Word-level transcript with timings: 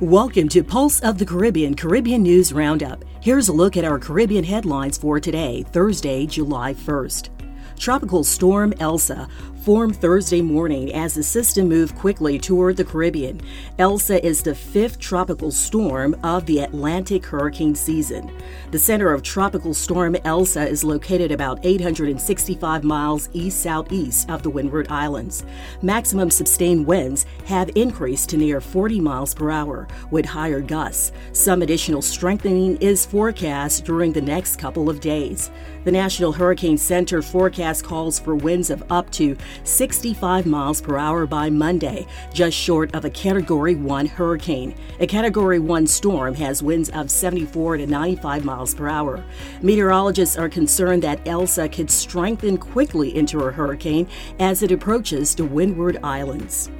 Welcome 0.00 0.48
to 0.50 0.62
Pulse 0.62 1.00
of 1.00 1.18
the 1.18 1.26
Caribbean 1.26 1.74
Caribbean 1.74 2.22
News 2.22 2.52
Roundup. 2.52 3.04
Here's 3.20 3.48
a 3.48 3.52
look 3.52 3.76
at 3.76 3.84
our 3.84 3.98
Caribbean 3.98 4.44
headlines 4.44 4.96
for 4.96 5.18
today, 5.18 5.64
Thursday, 5.72 6.24
July 6.24 6.72
1st. 6.72 7.30
Tropical 7.76 8.22
Storm 8.22 8.72
Elsa 8.78 9.26
formed 9.68 9.96
Thursday 9.96 10.40
morning 10.40 10.94
as 10.94 11.12
the 11.12 11.22
system 11.22 11.68
moved 11.68 11.94
quickly 11.94 12.38
toward 12.38 12.74
the 12.74 12.84
Caribbean. 12.86 13.38
Elsa 13.78 14.24
is 14.24 14.42
the 14.42 14.54
fifth 14.54 14.98
tropical 14.98 15.50
storm 15.50 16.16
of 16.24 16.46
the 16.46 16.60
Atlantic 16.60 17.26
hurricane 17.26 17.74
season. 17.74 18.32
The 18.70 18.78
center 18.78 19.12
of 19.12 19.22
Tropical 19.22 19.74
Storm 19.74 20.16
Elsa 20.24 20.66
is 20.66 20.84
located 20.84 21.30
about 21.32 21.58
865 21.66 22.82
miles 22.82 23.28
east 23.34 23.62
southeast 23.62 24.30
of 24.30 24.42
the 24.42 24.48
Windward 24.48 24.86
Islands. 24.88 25.44
Maximum 25.82 26.30
sustained 26.30 26.86
winds 26.86 27.26
have 27.44 27.68
increased 27.74 28.30
to 28.30 28.38
near 28.38 28.62
40 28.62 29.00
miles 29.00 29.34
per 29.34 29.50
hour, 29.50 29.86
with 30.10 30.24
higher 30.24 30.62
gusts. 30.62 31.12
Some 31.32 31.60
additional 31.60 32.00
strengthening 32.00 32.78
is 32.78 33.04
forecast 33.04 33.84
during 33.84 34.14
the 34.14 34.22
next 34.22 34.56
couple 34.56 34.88
of 34.88 35.00
days. 35.00 35.50
The 35.84 35.92
National 35.92 36.32
Hurricane 36.32 36.78
Center 36.78 37.20
forecast 37.20 37.84
calls 37.84 38.18
for 38.18 38.34
winds 38.34 38.70
of 38.70 38.82
up 38.90 39.10
to 39.12 39.36
65 39.64 40.46
miles 40.46 40.80
per 40.80 40.96
hour 40.96 41.26
by 41.26 41.50
Monday, 41.50 42.06
just 42.32 42.56
short 42.56 42.94
of 42.94 43.04
a 43.04 43.10
Category 43.10 43.74
1 43.74 44.06
hurricane. 44.06 44.74
A 45.00 45.06
Category 45.06 45.58
1 45.58 45.86
storm 45.86 46.34
has 46.34 46.62
winds 46.62 46.90
of 46.90 47.10
74 47.10 47.78
to 47.78 47.86
95 47.86 48.44
miles 48.44 48.74
per 48.74 48.88
hour. 48.88 49.24
Meteorologists 49.62 50.36
are 50.36 50.48
concerned 50.48 51.02
that 51.02 51.26
Elsa 51.26 51.68
could 51.68 51.90
strengthen 51.90 52.56
quickly 52.56 53.16
into 53.16 53.40
a 53.40 53.52
hurricane 53.52 54.08
as 54.38 54.62
it 54.62 54.72
approaches 54.72 55.34
the 55.34 55.44
Windward 55.44 55.98
Islands. 56.02 56.70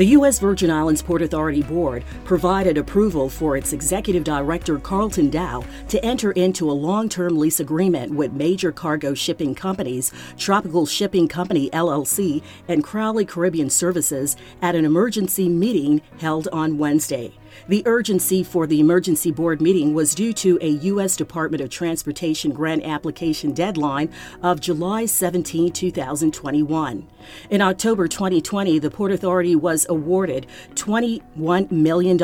The 0.00 0.16
U.S. 0.16 0.38
Virgin 0.38 0.70
Islands 0.70 1.02
Port 1.02 1.20
Authority 1.20 1.62
Board 1.62 2.06
provided 2.24 2.78
approval 2.78 3.28
for 3.28 3.54
its 3.58 3.74
executive 3.74 4.24
director, 4.24 4.78
Carlton 4.78 5.28
Dowe, 5.28 5.62
to 5.90 6.02
enter 6.02 6.32
into 6.32 6.70
a 6.70 6.72
long 6.72 7.10
term 7.10 7.38
lease 7.38 7.60
agreement 7.60 8.14
with 8.14 8.32
major 8.32 8.72
cargo 8.72 9.12
shipping 9.12 9.54
companies, 9.54 10.10
Tropical 10.38 10.86
Shipping 10.86 11.28
Company 11.28 11.68
LLC, 11.74 12.42
and 12.66 12.82
Crowley 12.82 13.26
Caribbean 13.26 13.68
Services 13.68 14.38
at 14.62 14.74
an 14.74 14.86
emergency 14.86 15.50
meeting 15.50 16.00
held 16.18 16.48
on 16.50 16.78
Wednesday. 16.78 17.34
The 17.68 17.82
urgency 17.86 18.42
for 18.42 18.66
the 18.66 18.80
emergency 18.80 19.30
board 19.30 19.60
meeting 19.60 19.94
was 19.94 20.14
due 20.14 20.32
to 20.34 20.58
a 20.60 20.68
U.S. 20.68 21.16
Department 21.16 21.62
of 21.62 21.70
Transportation 21.70 22.52
grant 22.52 22.84
application 22.84 23.52
deadline 23.52 24.10
of 24.42 24.60
July 24.60 25.06
17, 25.06 25.72
2021. 25.72 27.08
In 27.50 27.60
October 27.60 28.08
2020, 28.08 28.78
the 28.78 28.90
Port 28.90 29.12
Authority 29.12 29.54
was 29.54 29.86
awarded 29.88 30.46
$21 30.74 31.70
million 31.70 32.18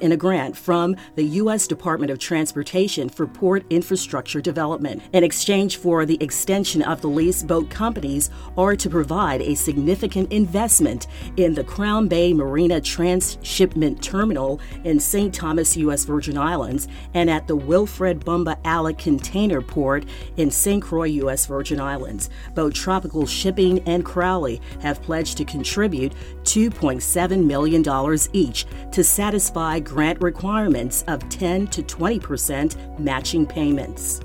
in 0.00 0.12
a 0.12 0.16
grant 0.16 0.56
from 0.56 0.96
the 1.14 1.24
U.S. 1.24 1.66
Department 1.66 2.10
of 2.10 2.18
Transportation 2.18 3.08
for 3.08 3.26
port 3.26 3.64
infrastructure 3.70 4.40
development. 4.40 5.02
In 5.12 5.24
exchange 5.24 5.76
for 5.76 6.06
the 6.06 6.22
extension 6.22 6.82
of 6.82 7.00
the 7.00 7.08
lease, 7.08 7.42
boat 7.42 7.70
companies 7.70 8.30
are 8.56 8.76
to 8.76 8.90
provide 8.90 9.42
a 9.42 9.54
significant 9.54 10.32
investment 10.32 11.06
in 11.36 11.54
the 11.54 11.64
Crown 11.64 12.08
Bay 12.08 12.32
Marina 12.32 12.80
Transshipment 12.80 14.02
Terminal 14.02 14.60
in 14.84 15.00
St. 15.00 15.34
Thomas, 15.34 15.76
U.S. 15.76 16.04
Virgin 16.04 16.38
Islands, 16.38 16.88
and 17.14 17.28
at 17.28 17.46
the 17.46 17.56
Wilfred 17.56 18.24
Bomba 18.24 18.56
Allick 18.64 18.98
Container 18.98 19.60
Port 19.60 20.04
in 20.36 20.50
St. 20.50 20.82
Croix, 20.82 21.04
U.S. 21.04 21.46
Virgin 21.46 21.80
Islands. 21.80 22.30
Both 22.54 22.74
Tropical 22.74 23.26
Shipping 23.26 23.80
and 23.80 24.04
Crowley 24.04 24.60
have 24.80 25.02
pledged 25.02 25.36
to 25.38 25.44
contribute 25.44 26.12
$2.7 26.42 27.44
million 27.44 28.18
each 28.32 28.66
to 28.92 29.04
satisfy 29.04 29.80
grant 29.80 30.20
requirements 30.20 31.04
of 31.08 31.28
10 31.28 31.68
to 31.68 31.82
20 31.82 32.18
percent 32.20 32.76
matching 32.98 33.46
payments. 33.46 34.20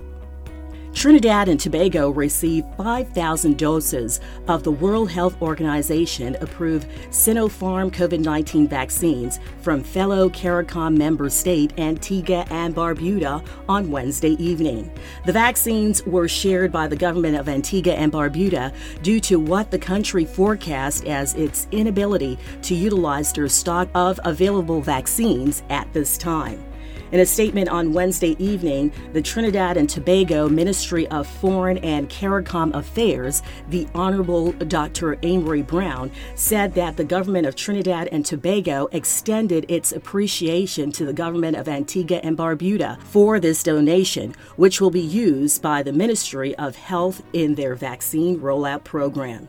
Trinidad 0.94 1.50
and 1.50 1.60
Tobago 1.60 2.12
received 2.12 2.68
5,000 2.78 3.58
doses 3.58 4.22
of 4.48 4.64
the 4.64 4.72
World 4.72 5.10
Health 5.10 5.42
Organization 5.42 6.36
approved 6.40 6.88
Sinopharm 7.10 7.92
COVID 7.92 8.20
19 8.20 8.68
vaccines 8.68 9.40
from 9.62 9.84
fellow 9.84 10.30
CARICOM 10.30 10.96
member 10.96 11.30
state 11.30 11.74
Antigua 11.80 12.46
and 12.52 12.76
Barbuda 12.76 13.44
on 13.68 13.90
Wednesday 13.90 14.34
evening. 14.34 14.90
The 15.26 15.34
vaccines 15.34 16.06
were 16.06 16.28
shared 16.28 16.72
by 16.72 16.88
the 16.88 16.96
government 16.96 17.38
of 17.38 17.50
Antigua 17.50 17.94
and 17.94 18.12
Barbuda 18.12 18.74
due 19.02 19.20
to 19.22 19.40
what 19.40 19.72
the 19.72 19.80
country 19.80 20.26
forecast 20.26 21.06
as 21.06 21.34
its 21.34 21.68
inability 21.72 22.38
to 22.62 22.76
utilize 22.76 23.34
their 23.34 23.50
stock 23.50 23.90
of 23.96 24.20
available 24.24 24.80
vaccines 24.80 25.64
at 25.70 25.92
this 25.92 26.18
time. 26.20 26.64
In 27.14 27.20
a 27.20 27.28
statement 27.28 27.70
on 27.70 27.94
Wednesday 27.94 28.36
evening, 28.44 28.92
the 29.14 29.22
Trinidad 29.22 29.78
and 29.78 29.88
Tobago 29.88 30.50
Ministry 30.50 31.08
of 31.10 31.28
Foreign 31.28 31.78
and 31.78 32.10
CARICOM 32.10 32.74
Affairs, 32.74 33.44
the 33.70 33.88
Honorable 33.94 34.52
Dr. 34.54 35.18
Amery 35.18 35.62
Browne, 35.62 36.10
said 36.34 36.74
that 36.74 36.98
the 36.98 37.04
government 37.04 37.46
of 37.46 37.56
Trinidad 37.56 38.10
and 38.12 38.26
Tobago 38.26 38.90
extended 38.94 39.68
its 39.70 39.92
appreciation 39.92 40.92
to 40.94 41.06
the 41.06 41.14
government 41.14 41.56
of 41.56 41.68
Antigua 41.68 42.20
and 42.24 42.36
Barbuda 42.36 43.00
for 43.04 43.40
this 43.40 43.62
donation, 43.62 44.34
which 44.56 44.82
will 44.82 44.90
be 44.90 45.00
used 45.00 45.62
by 45.62 45.84
the 45.84 45.94
Ministry 45.94 46.56
of 46.56 46.76
Health 46.76 47.22
in 47.32 47.54
their 47.54 47.76
vaccine 47.76 48.40
rollout 48.40 48.84
program. 48.86 49.48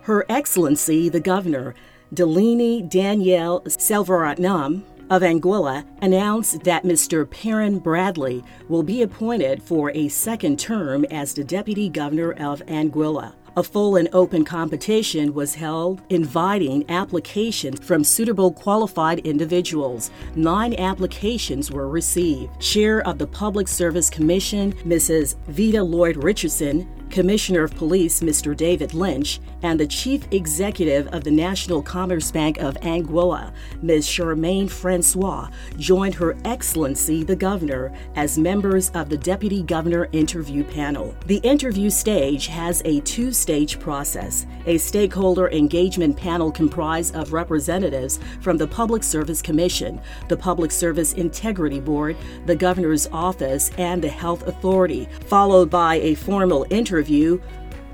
Her 0.00 0.24
Excellency 0.30 1.10
the 1.10 1.20
Governor, 1.20 1.74
Delini 2.14 2.80
Danielle 2.88 3.60
Selvaratnam, 3.62 4.84
of 5.10 5.22
Anguilla 5.22 5.84
announced 6.02 6.64
that 6.64 6.84
Mr. 6.84 7.28
Perin 7.28 7.78
Bradley 7.78 8.42
will 8.68 8.82
be 8.82 9.02
appointed 9.02 9.62
for 9.62 9.90
a 9.92 10.08
second 10.08 10.58
term 10.58 11.04
as 11.06 11.34
the 11.34 11.44
Deputy 11.44 11.88
Governor 11.88 12.32
of 12.32 12.64
Anguilla. 12.66 13.34
A 13.56 13.62
full 13.62 13.94
and 13.94 14.08
open 14.12 14.44
competition 14.44 15.32
was 15.32 15.54
held, 15.54 16.02
inviting 16.08 16.84
applications 16.90 17.78
from 17.78 18.02
suitable 18.02 18.50
qualified 18.50 19.20
individuals. 19.20 20.10
Nine 20.34 20.74
applications 20.74 21.70
were 21.70 21.88
received. 21.88 22.60
Chair 22.60 23.06
of 23.06 23.18
the 23.18 23.28
Public 23.28 23.68
Service 23.68 24.10
Commission, 24.10 24.72
Mrs. 24.82 25.36
Vita 25.46 25.80
Lloyd 25.80 26.16
Richardson, 26.16 26.88
Commissioner 27.10 27.62
of 27.62 27.76
Police 27.76 28.22
Mr. 28.22 28.56
David 28.56 28.92
Lynch, 28.92 29.38
and 29.64 29.80
the 29.80 29.86
Chief 29.86 30.22
Executive 30.30 31.08
of 31.08 31.24
the 31.24 31.30
National 31.32 31.82
Commerce 31.82 32.30
Bank 32.30 32.58
of 32.58 32.76
Anguilla, 32.82 33.52
Ms. 33.82 34.06
Charmaine 34.06 34.70
Francois, 34.70 35.48
joined 35.76 36.14
Her 36.14 36.36
Excellency 36.44 37.24
the 37.24 37.34
Governor 37.34 37.92
as 38.14 38.38
members 38.38 38.90
of 38.90 39.08
the 39.08 39.18
Deputy 39.18 39.64
Governor 39.64 40.08
interview 40.12 40.62
panel. 40.62 41.16
The 41.26 41.38
interview 41.38 41.90
stage 41.90 42.46
has 42.46 42.80
a 42.84 43.00
two 43.00 43.32
stage 43.32 43.80
process 43.80 44.46
a 44.66 44.78
stakeholder 44.78 45.50
engagement 45.50 46.16
panel 46.16 46.50
comprised 46.52 47.16
of 47.16 47.32
representatives 47.32 48.20
from 48.40 48.56
the 48.56 48.66
Public 48.66 49.02
Service 49.02 49.42
Commission, 49.42 50.00
the 50.28 50.36
Public 50.36 50.70
Service 50.70 51.12
Integrity 51.14 51.80
Board, 51.80 52.16
the 52.46 52.56
Governor's 52.56 53.06
Office, 53.08 53.70
and 53.78 54.02
the 54.02 54.08
Health 54.08 54.46
Authority, 54.46 55.08
followed 55.26 55.68
by 55.68 55.96
a 55.96 56.14
formal 56.14 56.66
interview 56.70 56.84
interview 56.84 57.40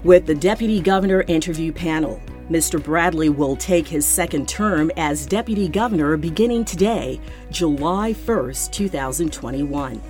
with 0.05 0.27
the 0.27 0.35
Deputy 0.35 0.81
Governor 0.81 1.23
interview 1.29 1.73
panel. 1.73 2.21
Mr. 2.51 2.83
Bradley 2.83 3.29
will 3.29 3.55
take 3.55 3.87
his 3.87 4.05
second 4.05 4.49
term 4.49 4.91
as 4.97 5.27
Deputy 5.27 5.69
Governor 5.69 6.17
beginning 6.17 6.65
today, 6.65 7.21
July 7.51 8.13
1st, 8.13 8.73
2021. 8.73 10.03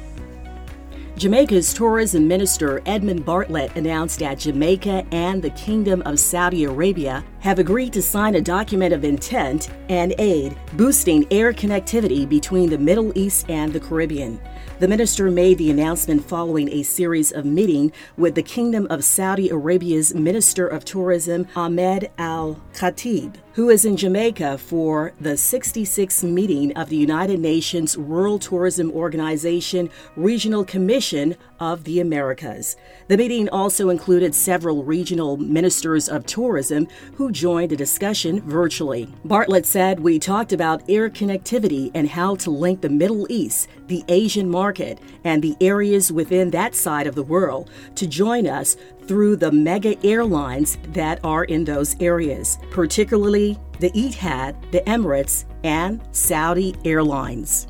Jamaica's 1.16 1.74
tourism 1.74 2.26
minister 2.26 2.80
Edmund 2.86 3.26
Bartlett 3.26 3.76
announced 3.76 4.20
that 4.20 4.38
Jamaica 4.38 5.04
and 5.12 5.42
the 5.42 5.50
Kingdom 5.50 6.00
of 6.06 6.18
Saudi 6.18 6.64
Arabia 6.64 7.22
have 7.40 7.58
agreed 7.58 7.92
to 7.92 8.02
sign 8.02 8.34
a 8.34 8.40
document 8.40 8.92
of 8.92 9.04
intent 9.04 9.70
and 9.88 10.14
aid 10.18 10.56
boosting 10.74 11.26
air 11.30 11.52
connectivity 11.52 12.28
between 12.28 12.70
the 12.70 12.78
Middle 12.78 13.16
East 13.18 13.48
and 13.48 13.72
the 13.72 13.80
Caribbean. 13.80 14.40
The 14.78 14.88
minister 14.88 15.30
made 15.30 15.58
the 15.58 15.70
announcement 15.70 16.24
following 16.24 16.68
a 16.70 16.82
series 16.82 17.32
of 17.32 17.44
meetings 17.44 17.92
with 18.16 18.34
the 18.34 18.42
Kingdom 18.42 18.86
of 18.90 19.04
Saudi 19.04 19.50
Arabia's 19.50 20.14
Minister 20.14 20.66
of 20.66 20.84
Tourism 20.84 21.46
Ahmed 21.54 22.10
Al 22.18 22.60
Khateeb 22.72 23.34
who 23.54 23.68
is 23.68 23.84
in 23.84 23.96
Jamaica 23.96 24.58
for 24.58 25.12
the 25.20 25.30
66th 25.30 26.22
meeting 26.22 26.76
of 26.76 26.88
the 26.88 26.96
United 26.96 27.40
Nations 27.40 27.98
World 27.98 28.42
Tourism 28.42 28.90
Organization 28.92 29.90
Regional 30.14 30.64
Commission 30.64 31.36
of 31.58 31.84
the 31.84 32.00
Americas. 32.00 32.76
The 33.08 33.16
meeting 33.16 33.48
also 33.48 33.90
included 33.90 34.34
several 34.34 34.84
regional 34.84 35.36
ministers 35.36 36.08
of 36.08 36.26
tourism 36.26 36.86
who 37.16 37.29
joined 37.30 37.70
the 37.70 37.76
discussion 37.76 38.40
virtually. 38.42 39.08
Bartlett 39.24 39.66
said, 39.66 40.00
We 40.00 40.18
talked 40.18 40.52
about 40.52 40.88
air 40.88 41.08
connectivity 41.08 41.90
and 41.94 42.08
how 42.08 42.36
to 42.36 42.50
link 42.50 42.80
the 42.80 42.88
Middle 42.88 43.26
East, 43.30 43.68
the 43.86 44.04
Asian 44.08 44.50
market, 44.50 44.98
and 45.24 45.42
the 45.42 45.56
areas 45.60 46.12
within 46.12 46.50
that 46.50 46.74
side 46.74 47.06
of 47.06 47.14
the 47.14 47.22
world 47.22 47.70
to 47.94 48.06
join 48.06 48.46
us 48.46 48.76
through 49.06 49.36
the 49.36 49.50
mega 49.50 49.96
airlines 50.04 50.78
that 50.88 51.18
are 51.24 51.44
in 51.44 51.64
those 51.64 52.00
areas, 52.00 52.58
particularly 52.70 53.58
the 53.78 53.90
Etihad, 53.90 54.54
the 54.72 54.80
Emirates, 54.82 55.46
and 55.64 56.00
Saudi 56.12 56.76
Airlines. 56.84 57.66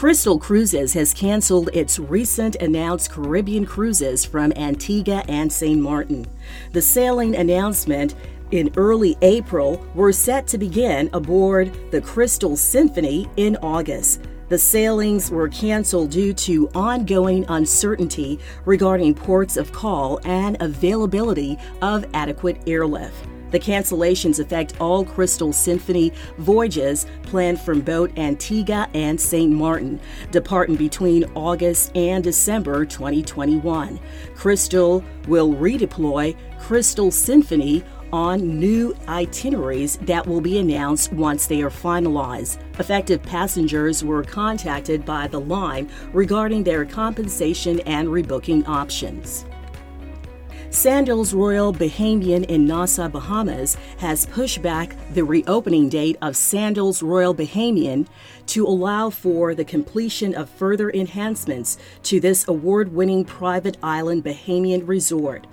Crystal 0.00 0.38
Cruises 0.38 0.94
has 0.94 1.12
canceled 1.12 1.68
its 1.74 1.98
recent 1.98 2.56
announced 2.56 3.10
Caribbean 3.10 3.66
cruises 3.66 4.24
from 4.24 4.50
Antigua 4.56 5.22
and 5.28 5.52
St. 5.52 5.78
Martin. 5.78 6.26
The 6.72 6.80
sailing 6.80 7.36
announcement 7.36 8.14
in 8.50 8.72
early 8.78 9.18
April 9.20 9.86
were 9.94 10.14
set 10.14 10.46
to 10.46 10.56
begin 10.56 11.10
aboard 11.12 11.76
the 11.90 12.00
Crystal 12.00 12.56
Symphony 12.56 13.28
in 13.36 13.58
August. 13.58 14.22
The 14.48 14.56
sailings 14.56 15.30
were 15.30 15.50
canceled 15.50 16.12
due 16.12 16.32
to 16.32 16.70
ongoing 16.74 17.44
uncertainty 17.50 18.40
regarding 18.64 19.14
ports 19.14 19.58
of 19.58 19.70
call 19.70 20.18
and 20.24 20.56
availability 20.62 21.58
of 21.82 22.06
adequate 22.14 22.62
airlift. 22.66 23.26
The 23.50 23.60
cancellations 23.60 24.38
affect 24.40 24.80
all 24.80 25.04
Crystal 25.04 25.52
Symphony 25.52 26.12
voyages 26.38 27.06
planned 27.22 27.60
from 27.60 27.80
both 27.80 28.16
Antigua 28.18 28.88
and 28.94 29.20
St. 29.20 29.52
Martin, 29.52 30.00
departing 30.30 30.76
between 30.76 31.24
August 31.34 31.96
and 31.96 32.22
December 32.22 32.84
2021. 32.84 33.98
Crystal 34.34 35.04
will 35.26 35.52
redeploy 35.54 36.36
Crystal 36.58 37.10
Symphony 37.10 37.84
on 38.12 38.58
new 38.58 38.96
itineraries 39.08 39.96
that 39.98 40.26
will 40.26 40.40
be 40.40 40.58
announced 40.58 41.12
once 41.12 41.46
they 41.46 41.62
are 41.62 41.70
finalized. 41.70 42.58
Affected 42.78 43.22
passengers 43.22 44.02
were 44.02 44.24
contacted 44.24 45.04
by 45.04 45.28
the 45.28 45.40
line 45.40 45.88
regarding 46.12 46.64
their 46.64 46.84
compensation 46.84 47.80
and 47.80 48.08
rebooking 48.08 48.66
options. 48.66 49.44
Sandals 50.70 51.34
Royal 51.34 51.72
Bahamian 51.72 52.44
in 52.44 52.64
Nassau, 52.64 53.08
Bahamas 53.08 53.76
has 53.98 54.26
pushed 54.26 54.62
back 54.62 54.94
the 55.14 55.24
reopening 55.24 55.88
date 55.88 56.16
of 56.22 56.36
Sandals 56.36 57.02
Royal 57.02 57.34
Bahamian 57.34 58.06
to 58.46 58.64
allow 58.64 59.10
for 59.10 59.52
the 59.52 59.64
completion 59.64 60.32
of 60.32 60.48
further 60.48 60.88
enhancements 60.90 61.76
to 62.04 62.20
this 62.20 62.46
award 62.46 62.94
winning 62.94 63.24
private 63.24 63.78
island 63.82 64.22
Bahamian 64.22 64.86
resort. 64.86 65.44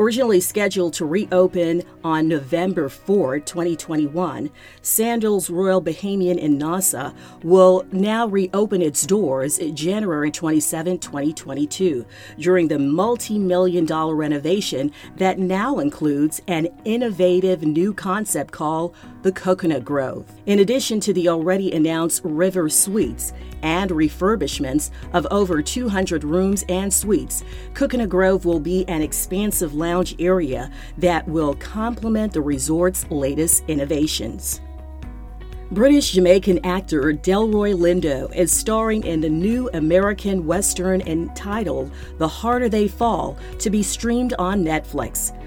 Originally 0.00 0.38
scheduled 0.38 0.94
to 0.94 1.04
reopen 1.04 1.82
on 2.04 2.28
November 2.28 2.88
4, 2.88 3.40
2021, 3.40 4.48
Sandals 4.80 5.50
Royal 5.50 5.82
Bahamian 5.82 6.38
in 6.38 6.56
Nassau 6.56 7.12
will 7.42 7.84
now 7.90 8.28
reopen 8.28 8.80
its 8.80 9.04
doors 9.04 9.58
January 9.74 10.30
27, 10.30 10.98
2022, 11.00 12.06
during 12.38 12.68
the 12.68 12.78
multi 12.78 13.40
million 13.40 13.84
dollar 13.84 14.14
renovation 14.14 14.92
that 15.16 15.40
now 15.40 15.80
includes 15.80 16.40
an 16.46 16.68
innovative 16.84 17.62
new 17.62 17.92
concept 17.92 18.52
called 18.52 18.94
the 19.22 19.32
Coconut 19.32 19.84
Grove. 19.84 20.30
In 20.46 20.60
addition 20.60 21.00
to 21.00 21.12
the 21.12 21.28
already 21.28 21.72
announced 21.72 22.22
River 22.24 22.68
Suites, 22.68 23.32
and 23.62 23.90
refurbishments 23.90 24.90
of 25.12 25.26
over 25.30 25.62
200 25.62 26.24
rooms 26.24 26.64
and 26.68 26.92
suites, 26.92 27.44
Coconut 27.74 28.08
Grove 28.08 28.44
will 28.44 28.60
be 28.60 28.86
an 28.88 29.02
expansive 29.02 29.74
lounge 29.74 30.14
area 30.18 30.70
that 30.98 31.26
will 31.28 31.54
complement 31.54 32.32
the 32.32 32.40
resort's 32.40 33.08
latest 33.10 33.64
innovations. 33.68 34.60
British 35.70 36.12
Jamaican 36.12 36.64
actor 36.64 37.12
Delroy 37.12 37.74
Lindo 37.74 38.34
is 38.34 38.50
starring 38.50 39.04
in 39.04 39.20
the 39.20 39.28
new 39.28 39.68
American 39.74 40.46
Western 40.46 41.02
entitled 41.02 41.92
The 42.16 42.28
Harder 42.28 42.70
They 42.70 42.88
Fall 42.88 43.36
to 43.58 43.68
be 43.68 43.82
streamed 43.82 44.32
on 44.38 44.64
Netflix. 44.64 45.37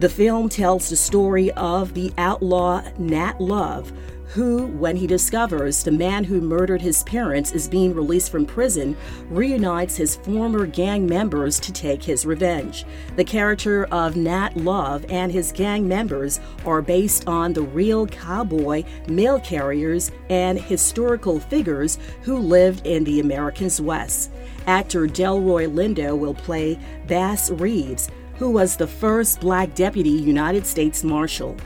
The 0.00 0.08
film 0.08 0.48
tells 0.48 0.90
the 0.90 0.96
story 0.96 1.52
of 1.52 1.94
the 1.94 2.12
outlaw 2.18 2.82
Nat 2.98 3.40
Love, 3.40 3.92
who, 4.26 4.66
when 4.66 4.96
he 4.96 5.06
discovers 5.06 5.84
the 5.84 5.92
man 5.92 6.24
who 6.24 6.40
murdered 6.40 6.82
his 6.82 7.04
parents 7.04 7.52
is 7.52 7.68
being 7.68 7.94
released 7.94 8.32
from 8.32 8.44
prison, 8.44 8.96
reunites 9.28 9.96
his 9.96 10.16
former 10.16 10.66
gang 10.66 11.06
members 11.06 11.60
to 11.60 11.72
take 11.72 12.02
his 12.02 12.26
revenge. 12.26 12.84
The 13.14 13.24
character 13.24 13.84
of 13.92 14.16
Nat 14.16 14.56
Love 14.56 15.06
and 15.08 15.30
his 15.30 15.52
gang 15.52 15.86
members 15.86 16.40
are 16.66 16.82
based 16.82 17.28
on 17.28 17.52
the 17.52 17.62
real 17.62 18.08
cowboy 18.08 18.82
mail 19.06 19.38
carriers 19.38 20.10
and 20.28 20.60
historical 20.60 21.38
figures 21.38 21.98
who 22.22 22.38
lived 22.38 22.84
in 22.84 23.04
the 23.04 23.20
Americans 23.20 23.80
West. 23.80 24.32
Actor 24.66 25.06
Delroy 25.06 25.72
Lindo 25.72 26.18
will 26.18 26.34
play 26.34 26.80
Bass 27.06 27.52
Reeves, 27.52 28.10
who 28.36 28.50
was 28.50 28.76
the 28.76 28.86
first 28.86 29.40
black 29.40 29.74
deputy 29.74 30.10
United 30.10 30.66
States 30.66 31.04
Marshal. 31.04 31.56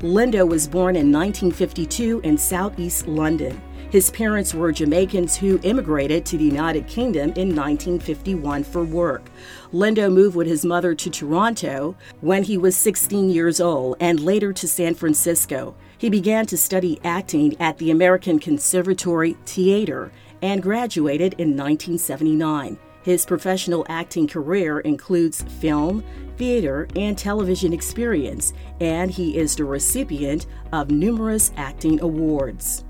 Lindo 0.00 0.48
was 0.48 0.66
born 0.66 0.96
in 0.96 1.12
1952 1.12 2.20
in 2.24 2.36
southeast 2.36 3.06
London. 3.06 3.60
His 3.90 4.10
parents 4.10 4.52
were 4.52 4.72
Jamaicans 4.72 5.36
who 5.36 5.60
immigrated 5.62 6.26
to 6.26 6.36
the 6.36 6.44
United 6.44 6.88
Kingdom 6.88 7.30
in 7.36 7.54
1951 7.54 8.64
for 8.64 8.82
work. 8.82 9.30
Lindo 9.72 10.12
moved 10.12 10.34
with 10.34 10.48
his 10.48 10.64
mother 10.64 10.94
to 10.94 11.08
Toronto 11.08 11.96
when 12.20 12.42
he 12.42 12.58
was 12.58 12.76
16 12.76 13.30
years 13.30 13.60
old 13.60 13.96
and 14.00 14.18
later 14.20 14.52
to 14.52 14.66
San 14.66 14.94
Francisco. 14.94 15.74
He 15.98 16.10
began 16.10 16.46
to 16.46 16.56
study 16.56 17.00
acting 17.04 17.56
at 17.60 17.78
the 17.78 17.90
American 17.90 18.38
Conservatory 18.40 19.36
Theater 19.46 20.10
and 20.42 20.62
graduated 20.62 21.34
in 21.34 21.56
1979. 21.56 22.78
His 23.06 23.24
professional 23.24 23.86
acting 23.88 24.26
career 24.26 24.80
includes 24.80 25.42
film, 25.60 26.02
theater, 26.36 26.88
and 26.96 27.16
television 27.16 27.72
experience, 27.72 28.52
and 28.80 29.12
he 29.12 29.36
is 29.36 29.54
the 29.54 29.64
recipient 29.64 30.46
of 30.72 30.90
numerous 30.90 31.52
acting 31.56 32.00
awards. 32.00 32.84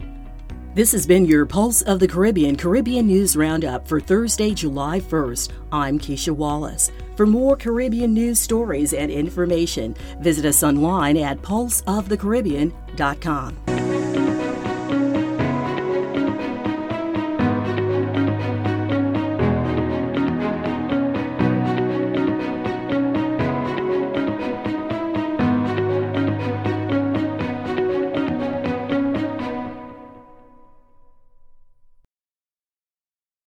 This 0.74 0.92
has 0.92 1.06
been 1.06 1.26
your 1.26 1.44
Pulse 1.44 1.82
of 1.82 2.00
the 2.00 2.08
Caribbean 2.08 2.56
Caribbean 2.56 3.06
News 3.06 3.36
Roundup 3.36 3.86
for 3.86 4.00
Thursday, 4.00 4.54
July 4.54 5.00
1st. 5.00 5.52
I'm 5.70 5.98
Keisha 5.98 6.34
Wallace. 6.34 6.90
For 7.14 7.26
more 7.26 7.54
Caribbean 7.54 8.14
news 8.14 8.38
stories 8.38 8.94
and 8.94 9.10
information, 9.10 9.94
visit 10.20 10.46
us 10.46 10.62
online 10.62 11.18
at 11.18 11.42
pulseofthecaribbean.com. 11.42 13.75